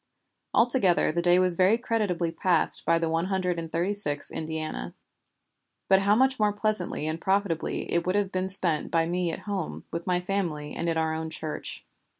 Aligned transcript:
Altogether 0.55 1.11
the 1.11 1.21
day 1.21 1.37
was 1.37 1.55
very 1.55 1.77
creditably 1.77 2.31
passed 2.31 2.85
by 2.85 2.97
the 2.97 3.07
One 3.07 3.25
Hundred 3.25 3.59
and 3.59 3.71
Thirty 3.71 3.93
sixth 3.93 4.31
Indiana. 4.31 4.95
But 5.87 6.01
how 6.01 6.15
much 6.15 6.39
more 6.39 6.51
pleasantly 6.51 7.05
and 7.05 7.21
profitably 7.21 7.83
it 7.93 8.07
would 8.07 8.15
have 8.15 8.31
been 8.31 8.49
spent 8.49 8.89
by 8.89 9.05
me 9.05 9.31
at 9.31 9.41
home, 9.41 9.85
with 9.93 10.07
my 10.07 10.15
own 10.15 10.21
family 10.21 10.73
and 10.73 10.89
in 10.89 10.97
our 10.97 11.13
own 11.13 11.29
church." 11.29 11.85